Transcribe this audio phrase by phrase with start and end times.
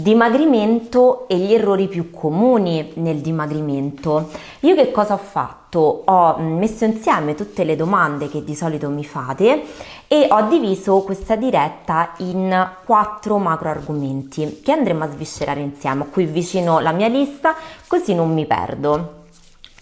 [0.00, 4.30] Dimagrimento e gli errori più comuni nel dimagrimento.
[4.60, 6.04] Io che cosa ho fatto?
[6.06, 9.62] Ho messo insieme tutte le domande che di solito mi fate
[10.08, 16.08] e ho diviso questa diretta in quattro macro argomenti che andremo a sviscerare insieme.
[16.08, 17.54] Qui vicino la mia lista
[17.86, 19.24] così non mi perdo.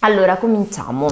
[0.01, 1.07] Allora cominciamo.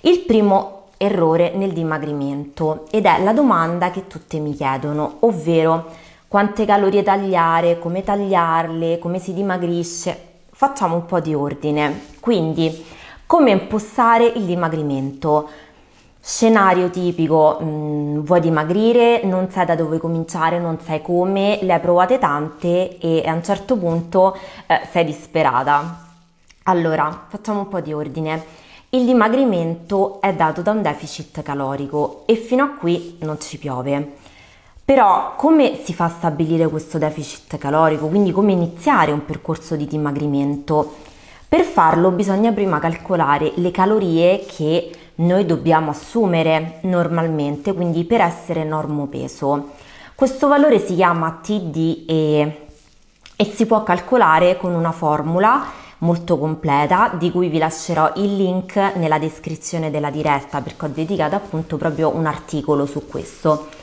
[0.00, 6.66] Il primo errore nel dimagrimento ed è la domanda che tutte mi chiedono, ovvero quante
[6.66, 10.26] calorie tagliare, come tagliarle, come si dimagrisce.
[10.50, 12.16] Facciamo un po' di ordine.
[12.20, 12.84] Quindi,
[13.24, 15.48] come impostare il dimagrimento?
[16.20, 21.72] Scenario tipico, mh, mm, vuoi dimagrire, non sai da dove cominciare, non sai come, le
[21.72, 26.06] hai provate tante e a un certo punto eh, sei disperata.
[26.64, 28.44] Allora, facciamo un po' di ordine.
[28.90, 34.16] Il dimagrimento è dato da un deficit calorico e fino a qui non ci piove.
[34.88, 38.06] Però come si fa a stabilire questo deficit calorico?
[38.06, 40.94] Quindi come iniziare un percorso di dimagrimento?
[41.46, 48.64] Per farlo bisogna prima calcolare le calorie che noi dobbiamo assumere normalmente, quindi per essere
[48.64, 49.72] normopeso.
[50.14, 52.66] Questo valore si chiama TDE
[53.36, 55.66] e si può calcolare con una formula
[55.98, 61.34] molto completa di cui vi lascerò il link nella descrizione della diretta perché ho dedicato
[61.34, 63.76] appunto proprio un articolo su questo.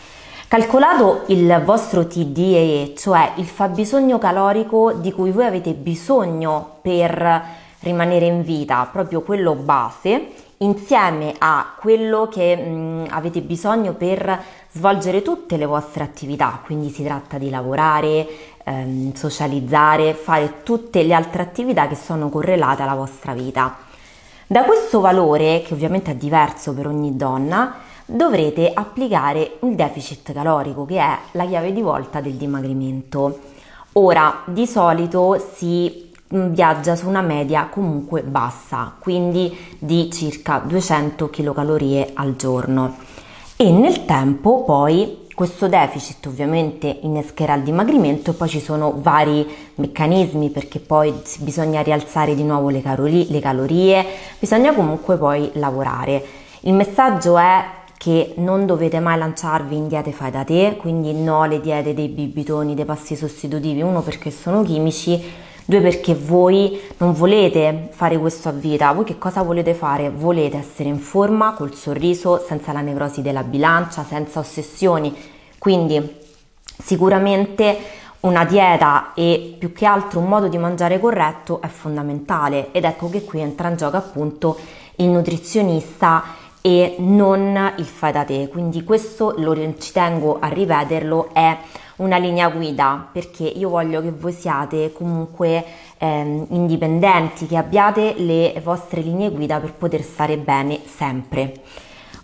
[0.56, 7.44] Calcolato il vostro TDE, cioè il fabbisogno calorico di cui voi avete bisogno per
[7.80, 10.28] rimanere in vita, proprio quello base,
[10.60, 16.90] insieme a quello che mh, mm, avete bisogno per svolgere tutte le vostre attività, quindi
[16.90, 18.26] si tratta di lavorare,
[18.64, 23.76] ehm, socializzare, fare tutte le altre attività che sono correlate alla vostra vita.
[24.48, 30.86] Da questo valore, che ovviamente è diverso per ogni donna, dovrete applicare un deficit calorico
[30.86, 33.40] che è la chiave di volta del dimagrimento.
[33.94, 41.30] Ora, di solito si mm, viaggia su una media comunque bassa, quindi di circa 200
[41.30, 42.98] kcal al giorno.
[43.56, 49.46] E nel tempo poi questo deficit ovviamente innescherà il dimagrimento e poi ci sono vari
[49.76, 54.06] meccanismi perché poi bisogna rialzare di nuovo le, calorie, le calorie
[54.40, 56.24] bisogna comunque poi lavorare.
[56.62, 57.64] Il messaggio è
[58.06, 62.08] che non dovete mai lanciarvi in diete fai da te, quindi no le diete dei
[62.08, 65.20] bibitoni, dei passi sostitutivi, uno perché sono chimici,
[65.66, 70.12] due perché voi non volete fare questo a vita, voi che cosa volete fare?
[70.12, 75.12] Volete essere in forma, col sorriso, senza la nevrosi della bilancia, senza ossessioni,
[75.58, 76.18] quindi
[76.78, 77.76] sicuramente
[78.20, 82.72] una dieta e più che altro un modo di mangiare corretto è fondamentale.
[82.72, 84.60] Ed ecco che qui entra in gioco appunto
[84.98, 86.24] il nutrizionista
[86.66, 88.48] e non il fai da te.
[88.48, 91.56] Quindi questo lo ci tengo a ripeterlo è
[91.98, 95.64] una linea guida perché io voglio che voi siate comunque
[96.00, 101.54] ehm, indipendenti, che abbiate le vostre linee guida per poter stare bene sempre.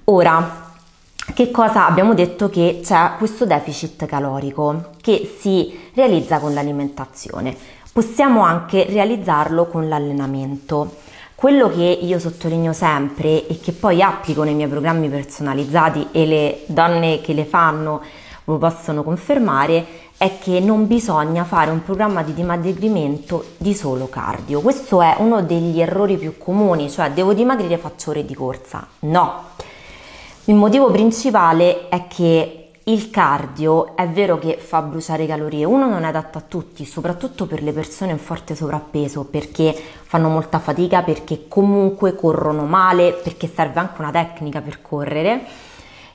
[0.06, 0.72] Ora,
[1.36, 7.56] che cosa abbiamo detto che c'è questo deficit calorico che si realizza con l'alimentazione.
[7.94, 11.10] Possiamo anche realizzarlo con l'allenamento.
[11.42, 16.62] Quello che io sottolineo sempre e che poi applico nei miei programmi personalizzati e le
[16.68, 18.00] donne che le fanno
[18.44, 19.84] lo possono confermare
[20.18, 24.62] è che non bisogna fare un programma di dimagrimento di solo cardio.
[24.62, 28.86] Questo è uno degli errori più comuni, cioè devo dimagrire faccio ore di corsa.
[29.00, 29.46] No.
[30.44, 36.04] Il motivo principale è che il cardio è vero che fa bruciare calorie, uno non
[36.04, 39.72] è adatto a tutti, soprattutto per le persone in forte sovrappeso, perché
[40.04, 45.46] fanno molta fatica, perché comunque corrono male, perché serve anche una tecnica per correre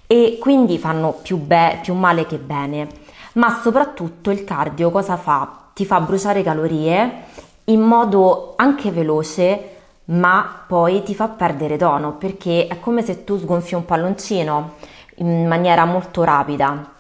[0.09, 2.89] e quindi fanno più, be- più male che bene.
[3.35, 5.69] Ma soprattutto il cardio cosa fa?
[5.73, 7.25] Ti fa bruciare calorie
[7.65, 9.71] in modo anche veloce,
[10.07, 15.47] ma poi ti fa perdere tono, perché è come se tu sgonfi un palloncino in
[15.47, 16.93] maniera molto rapida.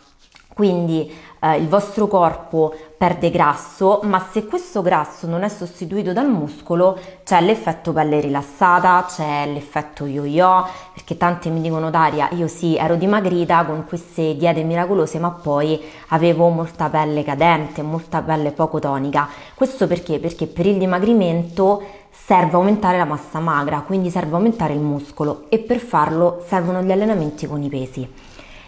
[0.57, 6.31] Quindi eh, il vostro corpo perde grasso, ma se questo grasso non è sostituito dal
[6.31, 12.77] muscolo, c'è l'effetto pelle rilassata, c'è l'effetto yo-yo, perché tante mi dicono Daria, io sì,
[12.77, 18.79] ero dimagrita con queste diete miracolose, ma poi avevo molta pelle cadente, molta pelle poco
[18.79, 19.29] tonica.
[19.55, 20.19] Questo perché?
[20.19, 21.83] Perché per il dimagrimento
[22.25, 26.91] serve aumentare la massa magra, quindi serve aumentare il muscolo e per farlo servono gli
[26.91, 28.09] allenamenti con i pesi.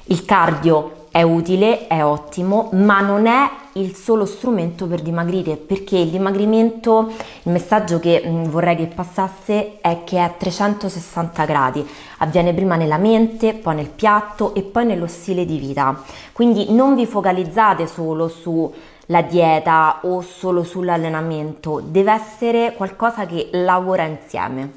[0.04, 5.98] Il cardio è utile, è ottimo, ma non è il solo strumento per dimagrire perché
[5.98, 7.10] il dimagrimento,
[7.42, 11.86] il messaggio che mm, vorrei che passasse è che è a 360 gradi,
[12.18, 16.02] avviene prima nella mente, poi nel piatto e poi nello stile di vita.
[16.32, 18.72] Quindi non vi focalizzate solo su
[19.10, 24.72] la dieta o solo sull'allenamento, deve essere qualcosa che lavora insieme.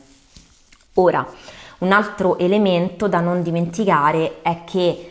[0.95, 1.25] Ora,
[1.79, 5.07] un altro elemento da non dimenticare è che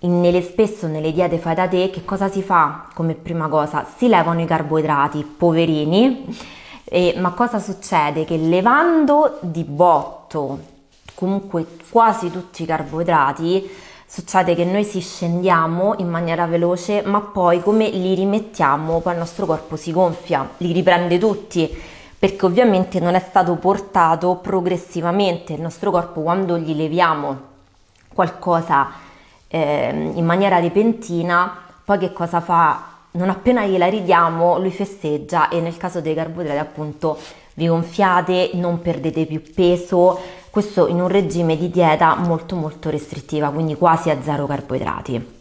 [0.00, 3.86] nelle, spesso nelle diete fai da te che cosa si fa come prima cosa?
[3.96, 6.26] Si levano i carboidrati, poverini,
[6.84, 8.24] e, ma cosa succede?
[8.24, 10.69] Che levando di botto
[11.20, 13.70] comunque quasi tutti i carboidrati,
[14.06, 19.18] succede che noi si scendiamo in maniera veloce, ma poi come li rimettiamo, poi il
[19.18, 21.70] nostro corpo si gonfia, li riprende tutti,
[22.18, 25.52] perché ovviamente non è stato portato progressivamente.
[25.52, 27.48] Il nostro corpo quando gli leviamo
[28.14, 28.90] qualcosa
[29.46, 32.88] eh, in maniera repentina, poi che cosa fa?
[33.12, 37.18] Non appena gliela ridiamo, lui festeggia e nel caso dei carboidrati appunto
[37.54, 40.18] vi gonfiate, non perdete più peso,
[40.50, 45.38] questo in un regime di dieta molto molto restrittiva, quindi quasi a zero carboidrati.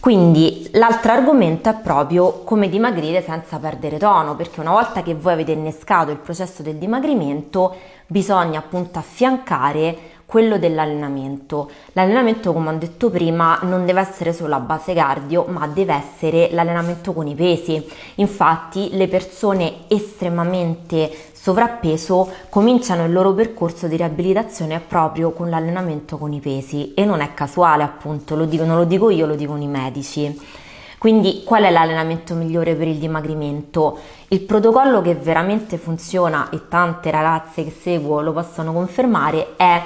[0.00, 5.34] Quindi l'altro argomento è proprio come dimagrire senza perdere tono, perché una volta che voi
[5.34, 7.76] avete innescato il processo del dimagrimento,
[8.06, 11.68] bisogna appunto affiancare quello dell'allenamento.
[11.92, 16.48] L'allenamento, come ho detto prima, non deve essere solo a base cardio, ma deve essere
[16.52, 17.84] l'allenamento con i pesi.
[18.14, 21.10] Infatti, le persone estremamente
[21.40, 27.22] sovrappeso cominciano il loro percorso di riabilitazione proprio con l'allenamento con i pesi e non
[27.22, 30.38] è casuale, appunto, lo dico, non lo dico io, lo dicono i medici.
[30.98, 33.98] Quindi qual è l'allenamento migliore per il dimagrimento?
[34.28, 39.82] Il protocollo che veramente funziona e tante ragazze che seguo lo possono confermare è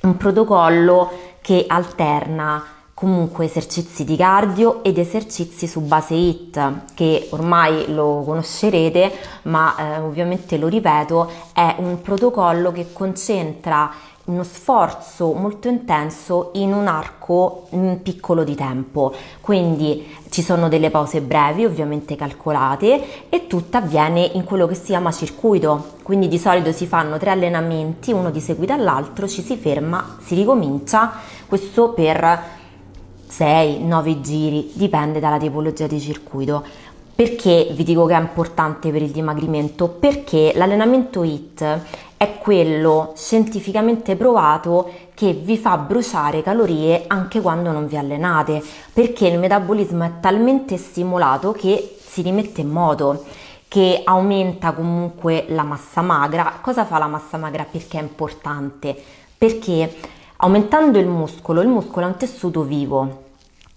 [0.00, 1.10] un protocollo
[1.42, 2.64] che alterna
[3.02, 9.12] comunque esercizi di cardio ed esercizi su base HIT che ormai lo conoscerete
[9.42, 13.90] ma eh, ovviamente lo ripeto è un protocollo che concentra
[14.26, 17.66] uno sforzo molto intenso in un arco
[18.04, 19.12] piccolo di tempo.
[19.40, 24.84] Quindi ci sono delle pause brevi ovviamente calcolate e tutto avviene in quello che si
[24.84, 25.94] chiama circuito.
[26.04, 30.36] Quindi di solito si fanno tre allenamenti uno di seguito all'altro ci si ferma si
[30.36, 31.14] ricomincia.
[31.48, 32.60] Questo per
[33.32, 36.62] 6-9 giri, dipende dalla tipologia di circuito.
[37.14, 39.88] Perché vi dico che è importante per il dimagrimento?
[39.88, 41.80] Perché l'allenamento HIT
[42.16, 48.62] è quello scientificamente provato che vi fa bruciare calorie anche quando non vi allenate,
[48.92, 53.24] perché il metabolismo è talmente stimolato che si rimette in moto,
[53.68, 56.58] che aumenta comunque la massa magra.
[56.60, 57.66] Cosa fa la massa magra?
[57.70, 58.96] Perché è importante?
[59.36, 59.94] Perché
[60.36, 63.21] aumentando il muscolo, il muscolo è un tessuto vivo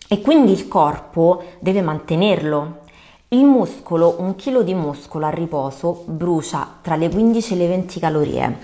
[0.07, 2.83] e quindi il corpo deve mantenerlo.
[3.29, 7.99] Il muscolo, un chilo di muscolo a riposo, brucia tra le 15 e le 20
[7.99, 8.57] calorie.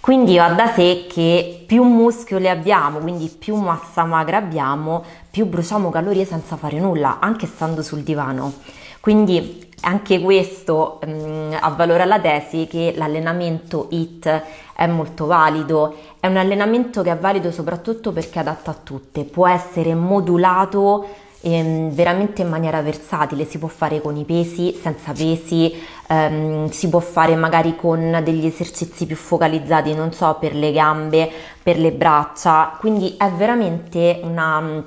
[0.00, 5.90] Quindi va da sé che più muscoli abbiamo, quindi più massa magra abbiamo, più bruciamo
[5.90, 8.54] calorie senza fare nulla, anche stando sul divano.
[9.00, 14.42] Quindi anche questo mh, avvalora la tesi che l'allenamento HIT
[14.74, 19.24] è molto valido, è un allenamento che è valido soprattutto perché è adatto a tutte,
[19.24, 21.08] può essere modulato
[21.40, 25.72] ehm, veramente in maniera versatile, si può fare con i pesi, senza pesi,
[26.08, 31.30] ehm, si può fare magari con degli esercizi più focalizzati, non so, per le gambe,
[31.62, 34.84] per le braccia, quindi è veramente una,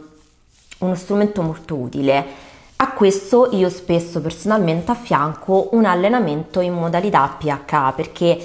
[0.79, 2.51] uno strumento molto utile.
[2.75, 8.39] A questo io spesso personalmente affianco un allenamento in modalità PH perché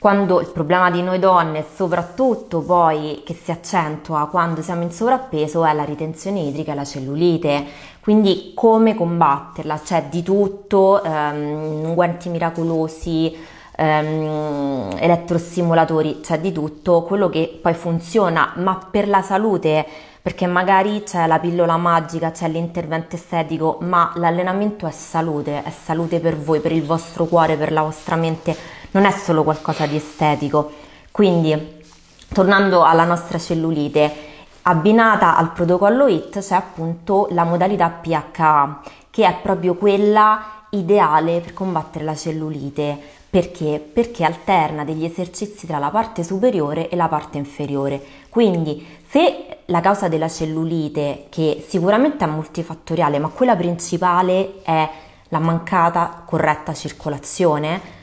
[0.00, 5.64] quando il problema di noi donne, soprattutto poi che si accentua quando siamo in sovrappeso,
[5.64, 7.64] è la ritenzione idrica e la cellulite.
[8.00, 9.80] Quindi come combatterla?
[9.84, 13.36] C'è di tutto, ehm, guanti miracolosi,
[13.74, 19.84] ehm, elettrostimolatori, c'è di tutto, quello che poi funziona, ma per la salute
[20.20, 26.20] perché magari c'è la pillola magica, c'è l'intervento estetico, ma l'allenamento è salute, è salute
[26.20, 28.54] per voi, per il vostro cuore, per la vostra mente,
[28.92, 30.72] non è solo qualcosa di estetico.
[31.10, 31.82] Quindi,
[32.32, 34.26] tornando alla nostra cellulite,
[34.62, 38.80] abbinata al protocollo HIT c'è appunto la modalità PHA,
[39.10, 43.16] che è proprio quella ideale per combattere la cellulite.
[43.30, 43.78] Perché?
[43.92, 48.00] Perché alterna degli esercizi tra la parte superiore e la parte inferiore.
[48.30, 54.88] Quindi se la causa della cellulite, che sicuramente è multifattoriale, ma quella principale è
[55.28, 57.96] la mancata corretta circolazione,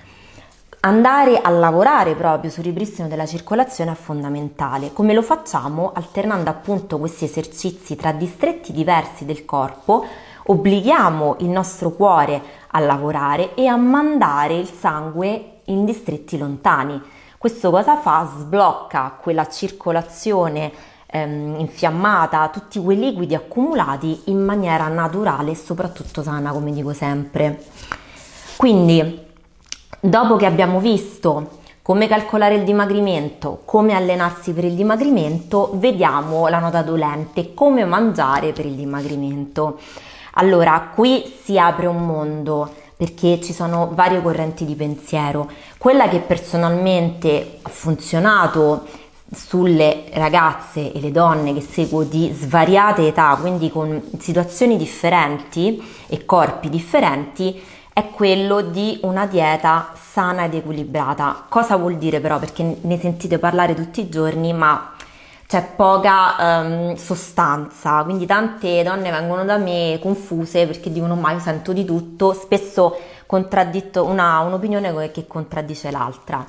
[0.85, 4.93] andare a lavorare proprio sul ripristino della circolazione è fondamentale.
[4.93, 5.91] Come lo facciamo?
[5.93, 10.05] Alternando appunto questi esercizi tra distretti diversi del corpo,
[10.45, 17.01] obblighiamo il nostro cuore a lavorare e a mandare il sangue in distretti lontani.
[17.39, 18.29] Questo cosa fa?
[18.37, 20.71] Sblocca quella circolazione
[21.07, 27.63] ehm, infiammata, tutti quei liquidi accumulati in maniera naturale e soprattutto sana, come dico sempre.
[28.55, 29.24] Quindi,
[30.09, 36.59] dopo che abbiamo visto come calcolare il dimagrimento, come allenarsi per il dimagrimento, vediamo la
[36.59, 39.77] nota dolente, come mangiare per il dimagrimento.
[40.33, 45.49] Allora, qui si apre un mondo perché ci sono varie correnti di pensiero.
[45.77, 48.85] Quella che personalmente ha funzionato
[49.31, 56.25] sulle ragazze e le donne che seguo di svariate età, quindi con situazioni differenti e
[56.25, 57.61] corpi differenti,
[57.97, 61.45] è quello di una dieta sana ed equilibrata.
[61.47, 62.39] Cosa vuol dire però?
[62.39, 64.91] Perché ne sentite parlare tutti i giorni, ma
[65.47, 71.39] c'è poca um, sostanza, quindi tante donne vengono da me confuse perché dicono ma io
[71.39, 76.45] sento di tutto, spesso contradditto una, un'opinione che contraddice l'altra.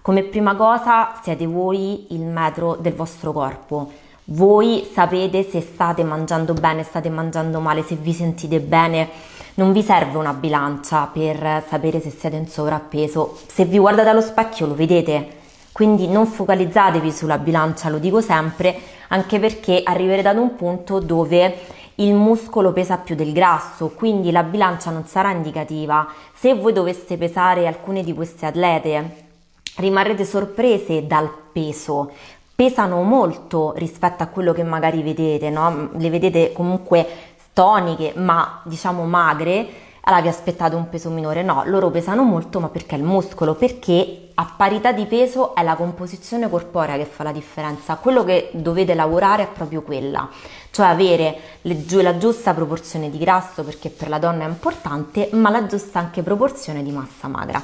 [0.00, 3.92] Come prima cosa siete voi il metro del vostro corpo.
[4.32, 9.82] Voi sapete se state mangiando bene, state mangiando male, se vi sentite bene non vi
[9.82, 13.38] serve una bilancia per sapere se siete in sovrappeso.
[13.46, 15.38] Se vi guardate allo specchio lo vedete.
[15.72, 18.76] Quindi non focalizzatevi sulla bilancia, lo dico sempre,
[19.08, 24.42] anche perché arriverete ad un punto dove il muscolo pesa più del grasso, quindi la
[24.42, 26.06] bilancia non sarà indicativa.
[26.34, 29.28] Se voi doveste pesare alcune di queste atlete,
[29.76, 32.10] rimarrete sorprese dal peso.
[32.54, 35.90] Pesano molto rispetto a quello che magari vedete, no?
[35.96, 37.06] Le vedete comunque
[37.52, 39.68] toniche ma diciamo magre,
[40.02, 41.42] allora vi aspettate un peso minore.
[41.42, 43.54] No, loro pesano molto ma perché il muscolo?
[43.54, 47.96] Perché a parità di peso è la composizione corporea che fa la differenza.
[47.96, 50.28] Quello che dovete lavorare è proprio quella,
[50.70, 55.50] cioè avere le, la giusta proporzione di grasso perché per la donna è importante, ma
[55.50, 57.62] la giusta anche proporzione di massa magra.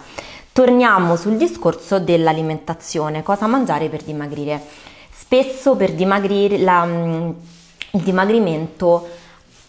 [0.52, 4.62] Torniamo sul discorso dell'alimentazione, cosa mangiare per dimagrire.
[5.10, 9.06] Spesso per dimagrire la, il dimagrimento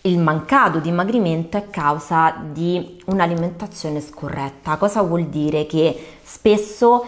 [0.07, 4.77] il mancato dimagrimento è causa di un'alimentazione scorretta.
[4.77, 5.65] Cosa vuol dire?
[5.65, 7.05] Che spesso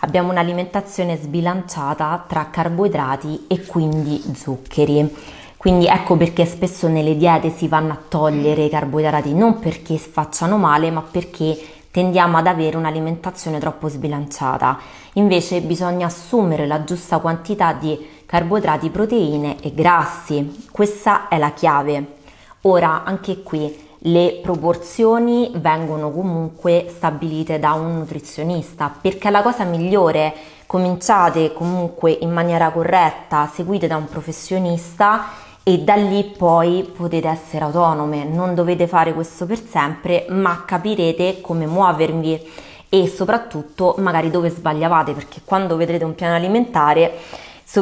[0.00, 5.14] abbiamo un'alimentazione sbilanciata tra carboidrati e quindi zuccheri.
[5.58, 10.56] Quindi ecco perché spesso nelle diete si vanno a togliere i carboidrati, non perché facciano
[10.56, 11.58] male, ma perché
[11.90, 14.78] tendiamo ad avere un'alimentazione troppo sbilanciata.
[15.14, 20.66] Invece bisogna assumere la giusta quantità di carboidrati, proteine e grassi.
[20.70, 22.16] Questa è la chiave.
[22.62, 30.34] Ora, anche qui le proporzioni vengono comunque stabilite da un nutrizionista perché la cosa migliore
[30.66, 35.26] cominciate comunque in maniera corretta, seguite da un professionista
[35.62, 41.40] e da lì poi potete essere autonome, non dovete fare questo per sempre, ma capirete
[41.40, 42.40] come muovervi
[42.88, 47.18] e soprattutto magari dove sbagliavate, perché quando vedrete un piano alimentare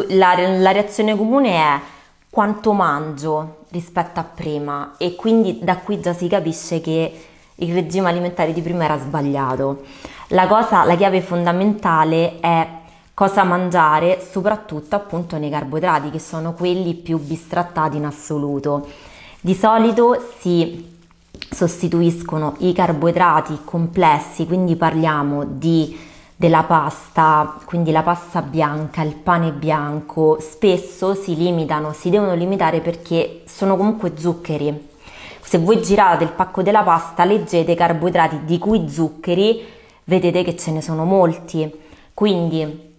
[0.09, 1.81] la, la reazione comune è
[2.37, 7.25] quanto mangio rispetto a prima e quindi da qui già si capisce che
[7.55, 9.85] il regime alimentare di prima era sbagliato.
[10.29, 12.69] La cosa, la chiave fondamentale è
[13.15, 18.87] cosa mangiare, soprattutto appunto nei carboidrati, che sono quelli più bistrattati in assoluto.
[19.41, 20.95] Di solito si
[21.51, 25.99] sostituiscono i carboidrati complessi, quindi parliamo di
[26.39, 32.81] della pasta, quindi la pasta bianca, il pane bianco, spesso si limitano, si devono limitare
[32.81, 34.89] perché sono comunque zuccheri.
[35.41, 39.65] Se voi girate il pacco della pasta, leggete carboidrati di cui zuccheri,
[40.05, 41.73] vedete che ce ne sono molti.
[42.13, 42.96] Quindi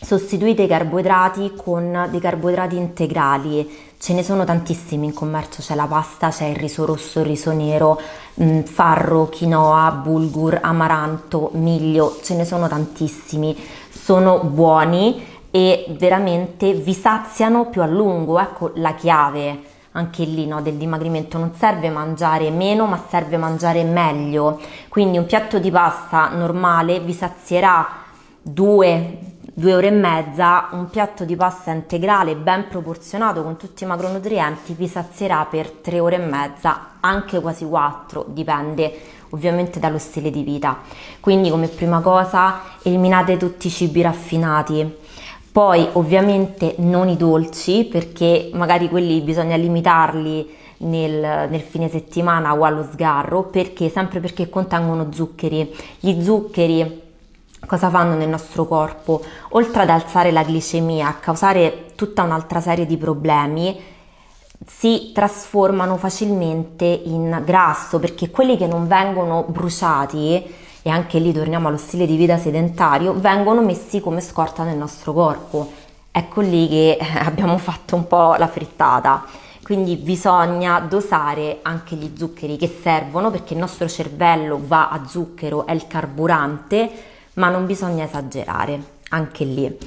[0.00, 3.86] sostituite i carboidrati con dei carboidrati integrali.
[3.98, 7.52] Ce ne sono tantissimi in commercio, c'è la pasta, c'è il riso rosso, il riso
[7.52, 8.00] nero,
[8.34, 13.56] mh, farro, quinoa, bulgur, amaranto, miglio, ce ne sono tantissimi.
[13.90, 20.60] Sono buoni e veramente vi saziano più a lungo, ecco la chiave anche lì no,
[20.60, 26.28] del dimagrimento non serve mangiare meno ma serve mangiare meglio quindi un piatto di pasta
[26.28, 27.88] normale vi sazierà
[28.40, 29.27] due
[29.58, 34.72] due ore e mezza, un piatto di pasta integrale ben proporzionato con tutti i macronutrienti
[34.74, 38.96] vi sazierà per tre ore e mezza, anche quasi quattro, dipende
[39.30, 40.78] ovviamente dallo stile di vita.
[41.18, 44.96] Quindi come prima cosa eliminate tutti i cibi raffinati.
[45.50, 52.62] Poi ovviamente non i dolci perché magari quelli bisogna limitarli nel, nel, fine settimana o
[52.62, 55.74] allo sgarro perché sempre perché contengono zuccheri.
[55.98, 57.06] Gli zuccheri
[57.68, 59.22] cosa fanno nel nostro corpo?
[59.50, 63.78] Oltre ad alzare la glicemia, a causare tutta un'altra serie di problemi,
[64.66, 70.42] si trasformano facilmente in grasso perché quelli che non vengono bruciati,
[70.82, 75.12] e anche lì torniamo allo stile di vita sedentario, vengono messi come scorta nel nostro
[75.12, 75.70] corpo.
[76.10, 79.24] ecco lì che abbiamo fatto un po' la frittata.
[79.62, 85.66] Quindi bisogna dosare anche gli zuccheri che servono perché il nostro cervello va a zucchero,
[85.66, 86.90] è il carburante,
[87.38, 88.80] ma non bisogna esagerare
[89.10, 89.78] anche lì.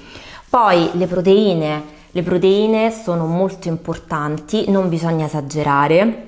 [0.49, 6.27] Poi le proteine, le proteine sono molto importanti, non bisogna esagerare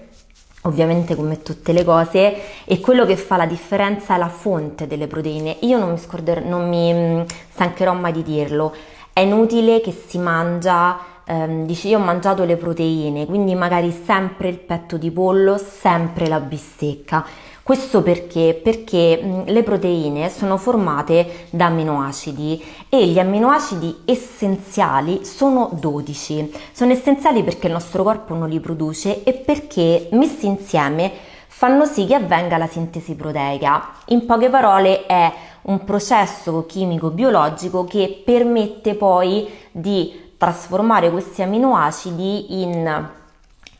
[0.65, 5.08] ovviamente come tutte le cose e quello che fa la differenza è la fonte delle
[5.08, 5.58] proteine.
[5.62, 8.74] Io non mi, scorder- non mi mm, stancherò mai di dirlo,
[9.12, 14.48] è inutile che si mangia, ehm, dici io ho mangiato le proteine, quindi magari sempre
[14.48, 17.25] il petto di pollo, sempre la bistecca.
[17.63, 18.60] Questo perché?
[18.62, 26.51] Perché le proteine sono formate da amminoacidi e gli amminoacidi essenziali sono 12.
[26.74, 31.10] Sono essenziali perché il nostro corpo non li produce e perché messi insieme
[31.48, 33.93] fanno sì che avvenga la sintesi proteica.
[34.08, 42.62] In poche parole è un processo chimico biologico che permette poi di trasformare questi amminoacidi
[42.62, 43.22] in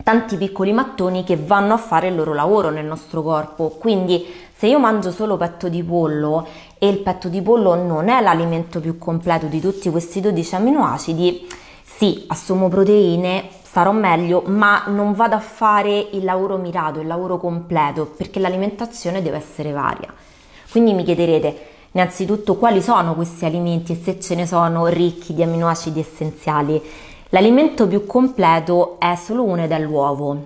[0.04, 3.70] tanti piccoli mattoni che vanno a fare il loro lavoro nel nostro corpo.
[3.70, 6.46] Quindi se io mangio solo petto di pollo
[6.78, 11.48] e il petto di pollo non è l'alimento più completo di tutti questi 12 amminoacidi,
[11.84, 17.38] sì, assumo proteine, starò meglio, ma non vado a fare il lavoro mirato, il lavoro
[17.38, 20.14] completo, perché l'alimentazione deve essere varia.
[20.70, 25.44] Quindi mi chiederete, innanzitutto, quali sono questi alimenti e se ce ne sono ricchi di
[25.44, 26.82] amminoacidi essenziali?
[27.34, 30.38] L'alimento più completo è solo uno ed è l'uovo,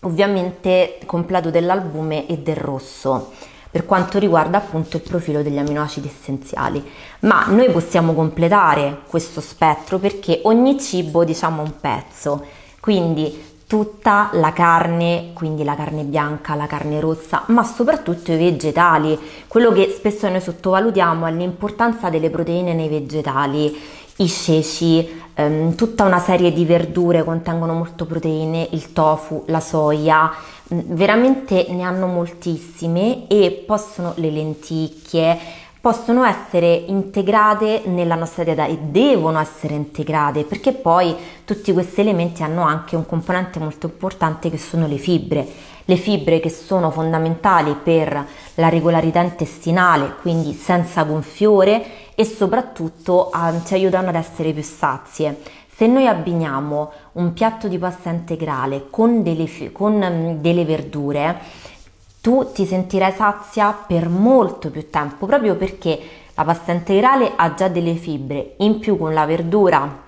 [0.00, 3.32] ovviamente completo dell'albume e del rosso
[3.70, 6.84] per quanto riguarda appunto il profilo degli amminoacidi essenziali.
[7.20, 12.44] Ma noi possiamo completare questo spettro perché ogni cibo diciamo un pezzo,
[12.80, 19.18] quindi tutta la carne, quindi la carne bianca, la carne rossa, ma soprattutto i vegetali.
[19.48, 26.04] Quello che spesso noi sottovalutiamo è l'importanza delle proteine nei vegetali i ceci, ehm, tutta
[26.04, 30.30] una serie di verdure contengono molto proteine, il tofu, la soia,
[30.72, 35.38] mm, veramente ne hanno moltissime e possono le lenticchie
[35.84, 42.42] possono essere integrate nella nostra dieta e devono essere integrate perché poi tutti questi elementi
[42.42, 45.46] hanno anche un componente molto importante che sono le fibre.
[45.84, 51.84] Le fibre che sono fondamentali per la regolarità intestinale, quindi senza gonfiore
[52.14, 55.40] e soprattutto ah, ci aiutano ad essere più sazie.
[55.74, 61.38] Se noi abbiniamo un piatto di pasta integrale con delle, con mm, delle verdure,
[62.20, 66.00] tu ti sentirai sazia per molto più tempo, proprio perché
[66.34, 70.03] la pasta integrale ha già delle fibre, in più con la verdura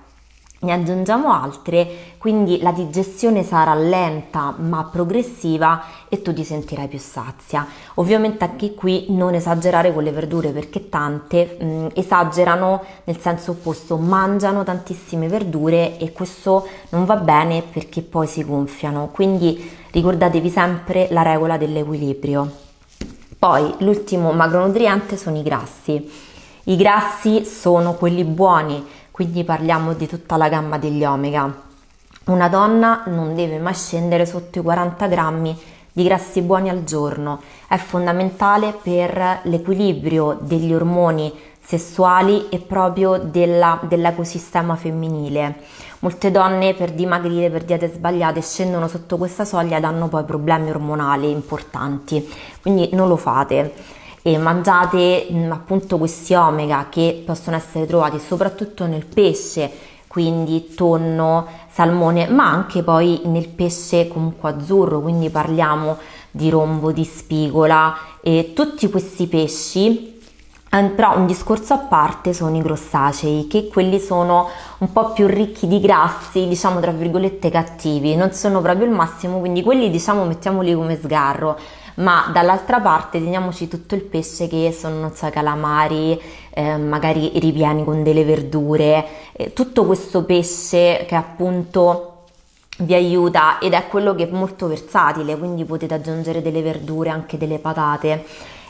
[0.59, 6.97] ne aggiungiamo altre, quindi la digestione sarà lenta ma progressiva e tu ti sentirai più
[6.97, 7.67] sazia.
[7.95, 13.51] Ovviamente anche qui non esagerare con le verdure perché tante mh, mm, esagerano nel senso
[13.51, 19.09] opposto, mangiano tantissime verdure e questo non va bene perché poi si gonfiano.
[19.11, 22.65] Quindi ricordatevi sempre la regola dell'equilibrio.
[23.37, 26.25] Poi l'ultimo macronutriente sono i grassi.
[26.63, 28.83] I grassi sono quelli buoni
[29.17, 31.51] quindi parliamo di tutta la gamma degli omega.
[32.25, 35.59] Una donna non deve mai scendere sotto i 40 grammi
[35.91, 43.79] di grassi buoni al giorno, è fondamentale per l'equilibrio degli ormoni sessuali e proprio della,
[43.81, 45.61] dell'ecosistema femminile.
[46.01, 50.69] Molte donne per dimagrire, per diete sbagliate, scendono sotto questa soglia ed hanno poi problemi
[50.69, 52.23] ormonali importanti,
[52.61, 53.95] quindi non lo fate
[54.27, 59.71] e mangiate mh, appunto questi omega che possono essere trovati soprattutto nel pesce,
[60.05, 65.95] quindi tonno, salmone, ma anche poi nel pesce comunque azzurro, quindi parliamo
[66.29, 70.19] di rombo, di spigola e tutti questi pesci.
[70.69, 75.65] Però un discorso a parte sono i grossacei, che quelli sono un po' più ricchi
[75.65, 80.73] di grassi, diciamo tra virgolette cattivi, non sono proprio il massimo, quindi quelli diciamo mettiamoli
[80.73, 81.57] come sgarro
[81.97, 86.19] ma dall'altra parte teniamoci tutto il pesce che sono, non so, calamari,
[86.51, 92.13] eh, magari ripieni con delle verdure, eh, tutto questo pesce che appunto
[92.79, 97.37] vi aiuta ed è quello che è molto versatile, quindi potete aggiungere delle verdure, anche
[97.37, 98.25] delle patate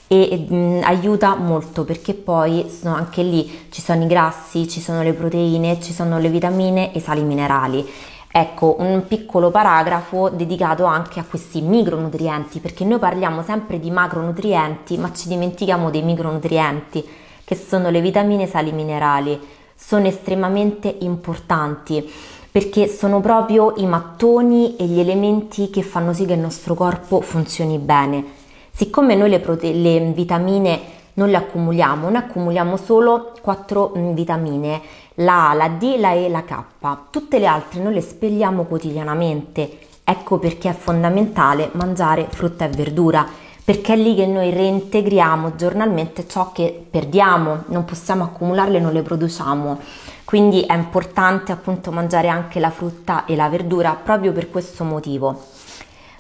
[0.08, 5.04] e mh, aiuta molto perché poi sono anche lì ci sono i grassi, ci sono
[5.04, 7.86] le proteine, ci sono le vitamine e i sali minerali
[8.30, 14.98] Ecco, un piccolo paragrafo dedicato anche a questi micronutrienti, perché noi parliamo sempre di macronutrienti,
[14.98, 17.04] ma ci dimentichiamo dei micronutrienti,
[17.44, 19.40] che sono le vitamine e sali minerali.
[19.76, 22.12] Sono estremamente importanti
[22.58, 27.22] perché sono proprio i mattoni e gli elementi che fanno sì che il nostro corpo
[27.22, 28.26] funzioni bene.
[28.72, 30.80] Siccome noi le, prote- le vitamine
[31.14, 34.82] non le accumuliamo, noi accumuliamo solo quattro mm, vitamine,
[35.20, 36.64] la A, la D, la E, la K.
[37.10, 39.80] Tutte le altre noi le spelliamo quotidianamente.
[40.04, 43.28] Ecco perché è fondamentale mangiare frutta e verdura,
[43.64, 49.02] perché è lì che noi reintegriamo giornalmente ciò che perdiamo, non possiamo accumularle, non le
[49.02, 49.80] produciamo.
[50.24, 55.42] Quindi è importante appunto mangiare anche la frutta e la verdura proprio per questo motivo.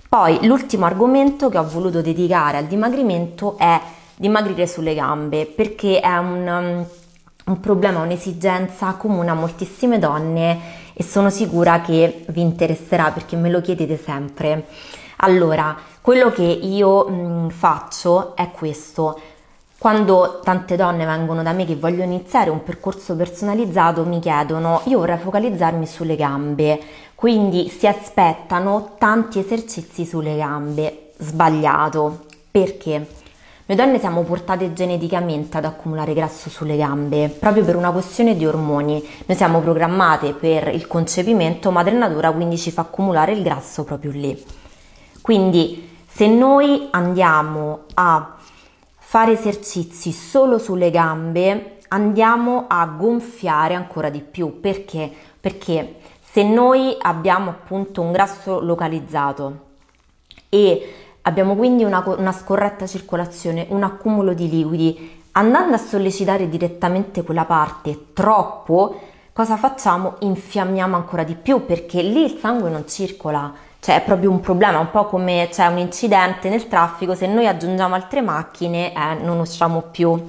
[0.09, 3.79] Poi l'ultimo argomento che ho voluto dedicare al dimagrimento è
[4.15, 6.85] dimagrire sulle gambe perché è un,
[7.47, 10.59] un problema, un'esigenza comune a moltissime donne
[10.93, 14.65] e sono sicura che vi interesserà perché me lo chiedete sempre.
[15.17, 19.19] Allora, quello che io mh, mm, faccio è questo.
[19.77, 24.99] Quando tante donne vengono da me che vogliono iniziare un percorso personalizzato, mi chiedono: Io
[24.99, 26.79] vorrei focalizzarmi sulle gambe,
[27.15, 31.11] quindi si aspettano tanti esercizi sulle gambe.
[31.17, 32.25] Sbagliato.
[32.49, 33.16] Perché?
[33.69, 38.45] Noi donne siamo portate geneticamente ad accumulare grasso sulle gambe, proprio per una questione di
[38.45, 39.05] ormoni.
[39.25, 44.11] Noi siamo programmate per il concepimento, madre natura quindi ci fa accumulare il grasso proprio
[44.11, 44.41] lì.
[45.19, 48.37] Quindi se noi andiamo a
[48.95, 54.61] fare esercizi solo sulle gambe, andiamo a gonfiare ancora di più.
[54.61, 55.11] Perché?
[55.41, 59.65] Perché se noi abbiamo appunto un grasso localizzato
[60.47, 60.96] e
[61.27, 67.43] abbiamo quindi una, una scorretta circolazione, un accumulo di liquidi, andando a sollecitare direttamente quella
[67.43, 68.99] parte troppo,
[69.33, 70.15] cosa facciamo?
[70.19, 74.79] Infiammiamo ancora di più perché lì il sangue non circola, cioè è proprio un problema,
[74.79, 79.39] un po' come c'è un incidente nel traffico, se noi aggiungiamo altre macchine eh, non
[79.39, 80.19] usciamo più.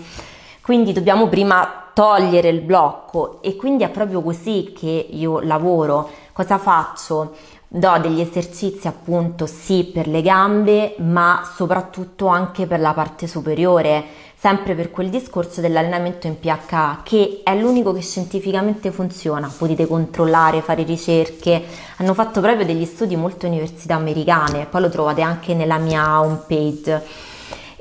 [0.61, 6.11] Quindi dobbiamo prima togliere il blocco e quindi è proprio così che io lavoro.
[6.33, 7.35] Cosa faccio?
[7.71, 14.05] Do degli esercizi appunto sì per le gambe, ma soprattutto anche per la parte superiore,
[14.35, 19.53] sempre per quel discorso dell'allenamento in PH che è l'unico che scientificamente funziona.
[19.55, 21.63] Potete controllare, fare ricerche,
[21.99, 26.41] hanno fatto proprio degli studi molte università americane, poi lo trovate anche nella mia home
[26.49, 27.05] page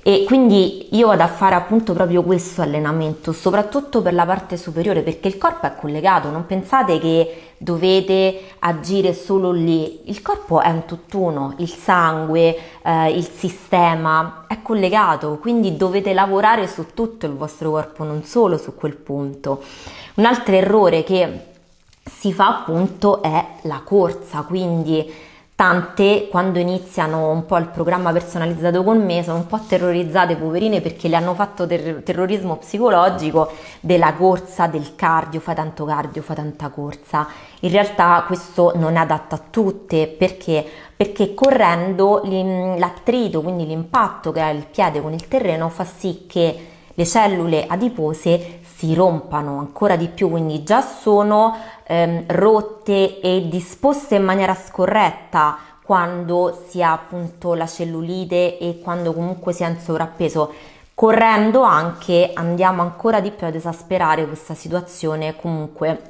[0.08, 5.02] e quindi io vado a fare appunto proprio questo allenamento, soprattutto per la parte superiore,
[5.02, 10.70] perché il corpo è collegato, non pensate che dovete agire solo lì, il corpo è
[10.70, 17.34] un tutt'uno, il sangue, eh, il sistema è collegato, quindi dovete lavorare su tutto il
[17.34, 19.62] vostro corpo, non solo su quel punto.
[20.14, 21.40] Un altro errore che
[22.06, 25.27] si fa appunto è la corsa, quindi
[25.58, 30.82] Tante, quando iniziano un po' il programma personalizzato con me, sono un po' terrorizzate, poverine,
[30.82, 36.36] perché le hanno fatto ter- terrorismo psicologico della corsa, del cardio, fa tanto cardio, fa
[36.36, 37.28] tanta corsa.
[37.62, 40.64] In realtà questo non è adatto a tutte, perché?
[40.96, 42.22] Perché correndo
[42.78, 47.66] l'attrito, quindi l'impatto che ha il piede con il terreno, fa sì che le cellule
[47.66, 54.54] adipose si rompano ancora di più, quindi già sono ehm, rotte e disposte in maniera
[54.54, 60.54] scorretta quando si ha appunto la cellulite e quando comunque si è in sovrappeso.
[60.94, 66.02] Correndo anche andiamo ancora di più ad esasperare questa situazione comunque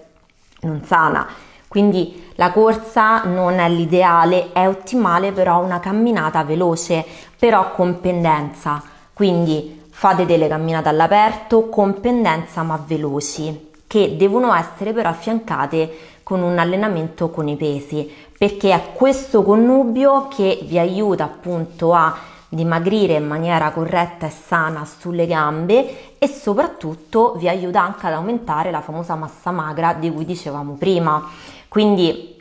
[0.61, 1.25] non sana.
[1.69, 7.05] Quindi la corsa non è l'ideale, è ottimale però una camminata veloce,
[7.39, 8.81] però con pendenza.
[9.13, 16.43] Quindi Fate delle camminate all'aperto con pendenza ma veloci, che devono essere però affiancate con
[16.43, 18.07] un allenamento con i pesi,
[18.37, 22.15] perché è questo connubio che vi aiuta appunto a
[22.47, 28.69] dimagrire in maniera corretta e sana sulle gambe e soprattutto vi aiuta anche ad aumentare
[28.69, 31.27] la famosa massa magra di cui dicevamo prima.
[31.67, 32.36] Quindi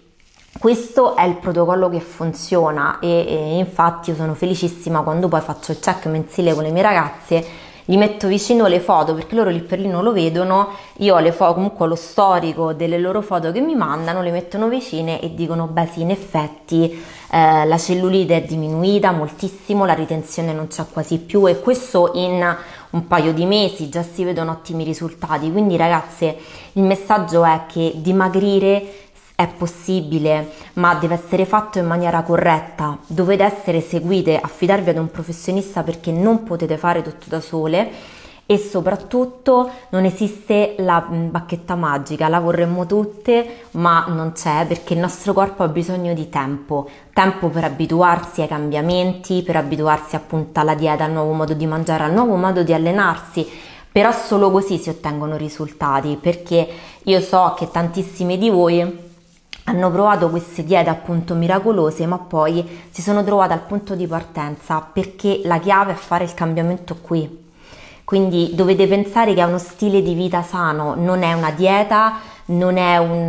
[0.58, 5.72] questo è il protocollo che funziona e, e, infatti io sono felicissima quando poi faccio
[5.72, 9.60] il check mensile con le mie ragazze gli metto vicino le foto perché loro lì
[9.60, 13.52] per lì non lo vedono io ho le foto comunque lo storico delle loro foto
[13.52, 18.36] che mi mandano le mettono vicine e dicono beh sì in effetti eh, la cellulite
[18.36, 22.56] è diminuita moltissimo la ritenzione non c'è quasi più e questo in
[22.90, 26.36] un paio di mesi già si vedono ottimi risultati quindi ragazze
[26.72, 29.05] il messaggio è che dimagrire
[29.36, 32.98] è possibile, ma deve essere fatto in maniera corretta.
[33.06, 38.14] Dovete essere seguite, affidarvi ad un professionista perché non potete fare tutto da sole
[38.46, 44.94] e soprattutto non esiste la mm, bacchetta magica, la vorremmo tutte, ma non c'è perché
[44.94, 50.60] il nostro corpo ha bisogno di tempo, tempo per abituarsi ai cambiamenti, per abituarsi appunto
[50.60, 53.46] alla dieta, al nuovo modo di mangiare, al nuovo modo di allenarsi.
[53.92, 56.68] Però solo così si ottengono risultati, perché
[57.02, 59.05] io so che tantissimi di voi
[59.68, 64.80] hanno provato queste diete appunto miracolose, ma poi si sono trovate al punto di partenza
[64.80, 67.44] perché la chiave è fare il cambiamento qui.
[68.04, 72.76] quindi dovete pensare che è uno stile di vita sano, non è una dieta, non
[72.76, 73.28] è un, un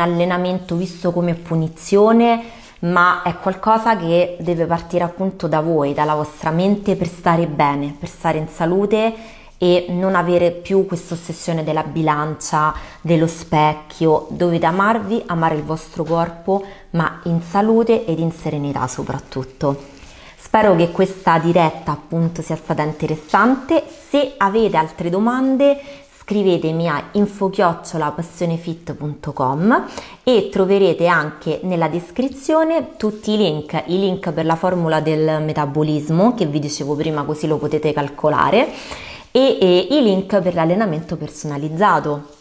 [0.00, 2.42] allenamento visto come punizione,
[2.80, 7.96] ma è qualcosa che deve partire appunto da voi, dalla vostra mente per stare bene,
[7.98, 9.14] per stare in salute
[9.62, 14.26] e non avere più questa ossessione della bilancia, dello specchio.
[14.30, 19.98] Dovete amarvi, amare il vostro corpo, ma in salute ed in serenità soprattutto.
[20.34, 23.84] Spero che questa diretta appunto sia stata interessante.
[23.86, 25.78] Se avete altre domande
[26.16, 29.88] scrivetemi a info-passionefit.com
[30.22, 36.32] e troverete anche nella descrizione tutti i link, i link per la formula del metabolismo
[36.34, 42.38] che vi dicevo prima così lo potete calcolare e, e i link per l'allenamento personalizzato.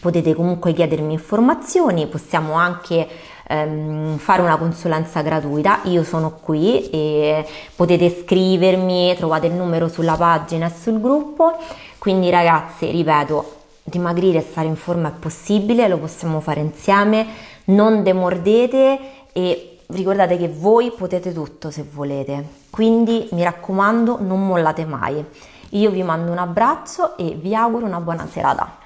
[0.00, 3.06] Potete comunque chiedermi informazioni, possiamo anche
[3.46, 10.16] ehm, fare una consulenza gratuita, io sono qui e potete scrivermi, trovate il numero sulla
[10.16, 11.56] pagina e sul gruppo,
[11.98, 17.26] quindi ragazzi, ripeto, dimagrire e stare in forma è possibile, lo possiamo fare insieme,
[17.66, 18.98] non demordete
[19.32, 25.24] e ricordate che voi potete tutto se volete, quindi mi raccomando non mollate mai.
[25.74, 28.83] Io vi mando un abbraccio e vi auguro una buona serata.